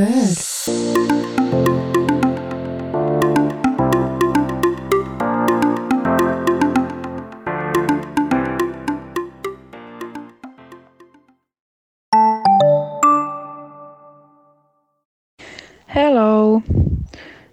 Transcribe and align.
Nörd. 0.00 0.40
Hello. 15.94 16.62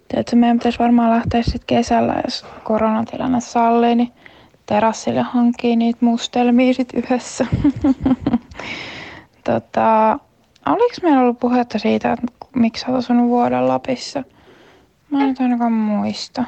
Tiedätkö, 0.08 0.36
meidän 0.36 0.58
pitäisi 0.58 0.78
varmaan 0.78 1.10
lähteä 1.10 1.42
sitten 1.42 1.60
kesällä, 1.66 2.14
jos 2.24 2.46
koronatilanne 2.64 3.40
sallii, 3.40 3.94
niin 3.94 4.12
terassille 4.66 5.22
hankkii 5.22 5.76
niitä 5.76 6.04
mustelmia 6.04 6.74
sit 6.74 6.94
yhdessä. 6.94 7.46
tota, 9.44 10.18
oliko 10.66 10.94
meillä 11.02 11.20
ollut 11.20 11.38
puhetta 11.38 11.78
siitä, 11.78 12.12
että 12.12 12.37
miksi 12.58 12.84
olet 12.88 12.98
asunut 12.98 13.28
vuoden 13.28 13.68
Lapissa? 13.68 14.24
Mä 15.10 15.22
en 15.22 15.28
nyt 15.28 15.40
ainakaan 15.40 15.72
muista. 15.72 16.44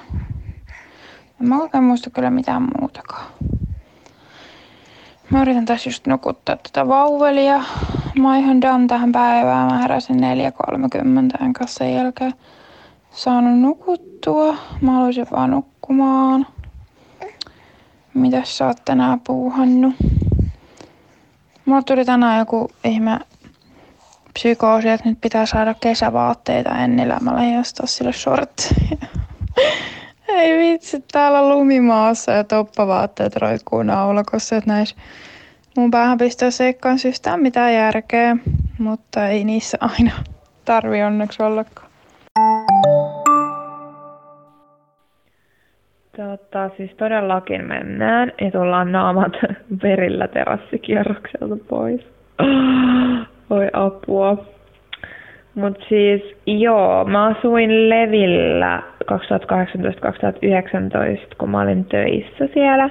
En 1.40 1.48
mä 1.48 1.62
oikein 1.62 1.84
muista 1.84 2.10
kyllä 2.10 2.30
mitään 2.30 2.68
muutakaan. 2.80 3.26
Mä 5.30 5.42
yritän 5.42 5.64
tässä 5.64 5.88
just 5.88 6.06
nukuttaa 6.06 6.56
tätä 6.56 6.88
vauvelia. 6.88 7.62
Mä 8.18 8.28
oon 8.28 8.36
ihan 8.36 8.60
done 8.60 8.86
tähän 8.86 9.12
päivään. 9.12 9.72
Mä 9.72 9.78
heräsin 9.78 10.16
4.30 10.16 11.44
enkä 11.44 11.66
sen 11.66 11.94
jälkeen 11.94 12.34
saanut 13.10 13.58
nukuttua. 13.58 14.56
Mä 14.80 14.92
haluaisin 14.92 15.26
vaan 15.32 15.50
nukkumaan. 15.50 16.46
Mitäs 18.14 18.58
sä 18.58 18.66
oot 18.66 18.84
tänään 18.84 19.20
puuhannut? 19.20 19.94
Mulla 21.64 21.82
tuli 21.82 22.04
tänään 22.04 22.38
joku 22.38 22.70
ihme 22.84 23.18
psykoosi, 24.32 24.88
että 24.88 25.08
nyt 25.08 25.20
pitää 25.20 25.46
saada 25.46 25.74
kesävaatteita 25.74 26.78
Ennillä. 26.78 27.18
Mä 27.20 27.34
lähdin 27.34 27.60
ostaa 27.60 27.86
sille 27.86 28.12
shortteja. 28.12 28.96
Ei 30.28 30.58
vitsi, 30.58 31.04
täällä 31.12 31.48
lumimaassa 31.48 32.32
ja 32.32 32.44
toppavaatteet 32.44 33.36
roikkuu 33.36 33.82
naulakossa, 33.82 34.56
että 34.56 34.70
näis 34.70 34.96
mun 35.76 35.90
päähän 35.90 36.18
pistää 36.18 36.50
seikkaan 36.50 36.98
systään 36.98 37.40
mitään 37.40 37.74
järkeä, 37.74 38.36
mutta 38.78 39.28
ei 39.28 39.44
niissä 39.44 39.78
aina 39.80 40.12
tarvi 40.64 41.02
onneksi 41.02 41.42
ollakaan. 41.42 41.90
Tota, 46.16 46.70
siis 46.76 46.90
todellakin 46.96 47.64
mennään 47.64 48.32
ja 48.40 48.50
tullaan 48.50 48.92
naamat 48.92 49.32
verillä 49.82 50.28
terassikierrokselta 50.28 51.56
pois. 51.68 52.19
Voi 53.50 53.68
apua. 53.72 54.36
Mut 55.54 55.84
siis 55.88 56.36
joo, 56.46 57.04
mä 57.04 57.26
asuin 57.26 57.90
Levillä 57.90 58.82
2018-2019, 59.12 59.16
kun 61.38 61.50
mä 61.50 61.60
olin 61.60 61.84
töissä 61.84 62.48
siellä. 62.54 62.90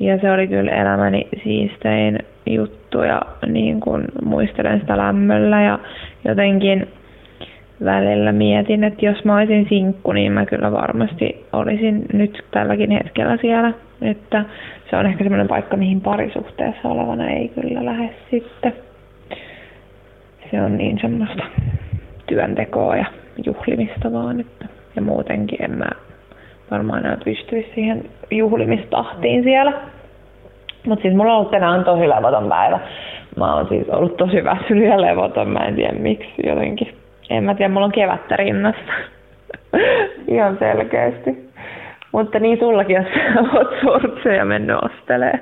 Ja 0.00 0.18
se 0.18 0.30
oli 0.30 0.46
kyllä 0.46 0.70
elämäni 0.70 1.28
siistein 1.44 2.18
juttu 2.46 3.02
ja 3.02 3.22
niin 3.46 3.80
kun 3.80 4.04
muistelen 4.24 4.80
sitä 4.80 4.96
lämmöllä 4.96 5.62
ja 5.62 5.78
jotenkin 6.24 6.86
välillä 7.84 8.32
mietin, 8.32 8.84
että 8.84 9.06
jos 9.06 9.24
mä 9.24 9.36
olisin 9.36 9.66
sinkku, 9.68 10.12
niin 10.12 10.32
mä 10.32 10.46
kyllä 10.46 10.72
varmasti 10.72 11.46
olisin 11.52 12.04
nyt 12.12 12.44
tälläkin 12.50 12.90
hetkellä 12.90 13.36
siellä. 13.40 13.72
Että 14.02 14.44
se 14.90 14.96
on 14.96 15.06
ehkä 15.06 15.24
semmoinen 15.24 15.48
paikka, 15.48 15.76
mihin 15.76 16.00
parisuhteessa 16.00 16.88
olevana 16.88 17.30
ei 17.30 17.48
kyllä 17.48 17.84
lähde 17.84 18.10
sitten. 18.30 18.72
Se 20.54 20.62
on 20.62 20.78
niin 20.78 20.98
semmoista 21.00 21.44
työntekoa 22.26 22.96
ja 22.96 23.04
juhlimista 23.46 24.12
vaan, 24.12 24.40
että 24.40 24.66
ja 24.96 25.02
muutenkin 25.02 25.62
en 25.62 25.78
mä 25.78 25.88
varmaan 26.70 27.04
enää 27.04 27.18
pystyisi 27.24 27.70
siihen 27.74 28.04
juhlimistahtiin 28.30 29.42
siellä. 29.42 29.72
Mutta 30.86 31.02
siis 31.02 31.14
mulla 31.14 31.32
on 31.32 31.38
ollut 31.38 31.50
tänään 31.50 31.84
tosi 31.84 32.08
levoton 32.08 32.48
päivä. 32.48 32.80
Mä 33.36 33.54
oon 33.54 33.68
siis 33.68 33.88
ollut 33.88 34.16
tosi 34.16 34.44
väsynyt 34.44 34.88
ja 34.88 35.00
levoton, 35.00 35.48
mä 35.48 35.58
en 35.58 35.74
tiedä 35.74 35.92
miksi 35.92 36.32
jotenkin 36.46 36.88
en 37.30 37.44
mä 37.44 37.54
tiedä, 37.54 37.72
mulla 37.72 37.86
on 37.86 37.92
kevättä 37.92 38.36
rinnassa. 38.36 38.92
Ihan 40.34 40.58
selkeästi. 40.58 41.50
Mutta 42.12 42.38
niin 42.38 42.58
sullakin, 42.58 42.96
jos 42.96 43.06
oot 43.54 43.68
sortseja 43.82 44.44
mennyt 44.44 44.76
ostelee. 44.82 45.40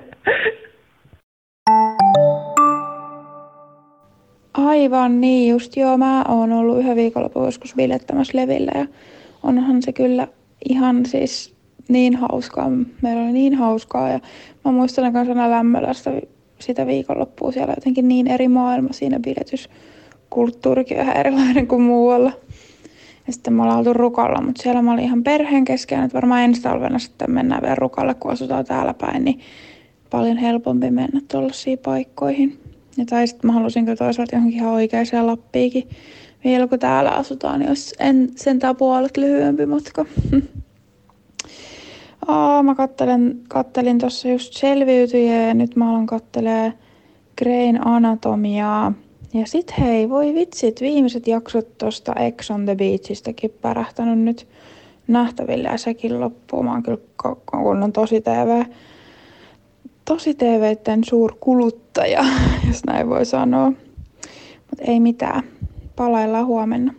Aivan 4.73 5.21
niin, 5.21 5.51
just 5.51 5.77
joo. 5.77 5.99
Mä 5.99 6.25
oon 6.29 6.53
ollut 6.53 6.79
yhden 6.79 6.97
viikonlopun 6.97 7.45
joskus 7.45 7.75
bilettämässä 7.75 8.39
Levillä 8.39 8.73
ja 8.75 8.87
onhan 9.43 9.83
se 9.83 9.93
kyllä 9.93 10.29
ihan 10.69 11.07
siis 11.07 11.55
niin 11.89 12.17
hauskaa. 12.17 12.71
Meillä 13.03 13.23
oli 13.23 13.33
niin 13.33 13.55
hauskaa 13.55 14.09
ja 14.09 14.21
mä 14.65 14.73
muistelen 14.73 15.13
kanssa 15.13 15.51
lämmöllä 15.51 15.93
sitä, 15.93 16.11
sitä 16.59 16.87
viikonloppua 16.87 17.53
siellä 17.53 17.75
jotenkin 17.77 18.09
niin 18.09 18.27
eri 18.27 18.49
maailma 18.49 18.89
siinä 18.93 19.21
biletys 19.21 19.69
kulttuurikin 20.31 20.97
vähän 20.97 21.17
erilainen 21.17 21.67
kuin 21.67 21.83
muualla. 21.83 22.33
Ja 23.27 23.33
sitten 23.33 23.53
me 23.55 23.63
ollaan 23.63 23.79
oltu 23.79 23.93
Rukalla, 23.93 24.43
mutta 24.43 24.63
siellä 24.63 24.83
mä 24.83 24.93
olin 24.93 25.05
ihan 25.05 25.23
perheen 25.23 25.65
kesken, 25.65 26.03
että 26.03 26.15
varmaan 26.15 26.43
ensi 26.43 26.63
talvena 26.63 26.99
sitten 26.99 27.31
mennään 27.31 27.63
vielä 27.63 27.75
Rukalle, 27.75 28.15
kun 28.15 28.31
asutaan 28.31 28.65
täällä 28.65 28.95
päin, 28.95 29.25
niin 29.25 29.41
paljon 30.11 30.37
helpompi 30.37 30.91
mennä 30.91 31.21
tuollaisiin 31.31 31.79
paikkoihin. 31.79 32.62
Ja 32.97 33.05
tai 33.05 33.27
sitten 33.27 33.51
mä 33.51 33.55
halusin 33.55 33.85
kyllä 33.85 33.97
toisaalta 33.97 34.37
johonkin 34.37 34.59
ihan 34.59 34.73
oikeaan 34.73 35.27
Lappiikin 35.27 35.89
vielä 36.45 36.67
kun 36.67 36.79
täällä 36.79 37.11
asutaan, 37.11 37.61
niin 37.61 37.69
jos 37.69 37.95
en 37.99 38.29
sentään 38.37 38.77
puolet 38.77 39.17
lyhyempi 39.17 39.67
matka. 39.67 40.05
Aa, 42.27 42.63
mä 42.63 42.75
kattelen, 42.75 43.41
kattelin 43.49 43.99
tuossa 43.99 44.29
just 44.29 44.53
selviytyjä 44.53 45.47
ja 45.47 45.55
nyt 45.55 45.77
mä 45.77 45.91
alan 45.91 46.07
kattelee 46.07 46.73
Grain 47.39 47.87
Anatomiaa. 47.87 48.93
Ja 49.35 49.47
sit 49.47 49.73
hei, 49.79 50.09
voi 50.09 50.35
vitsit, 50.35 50.81
viimeiset 50.81 51.27
jaksot 51.27 51.79
tosta 51.79 52.15
Ex 52.15 52.51
on 52.51 52.65
the 52.65 52.75
Beachistäkin 52.75 53.51
pärähtänyt 53.63 54.19
nyt 54.19 54.47
nähtäville 55.09 55.69
ja 55.69 55.79
sekin 55.79 56.21
loppuu. 56.21 56.63
Mä 56.63 56.73
oon 56.73 56.83
kyllä 56.83 56.99
kunnon 57.47 57.93
tosi 57.93 58.21
TV, 58.21 58.63
tosi 60.05 60.35
TViden 60.35 61.05
suurkuluttaja, 61.05 62.25
jos 62.73 62.85
näin 62.85 63.09
voi 63.09 63.25
sanoa. 63.25 63.73
Mutta 64.71 64.85
ei 64.87 65.01
mitään, 65.01 65.43
palaillaan 65.97 66.47
huomenna. 66.47 66.95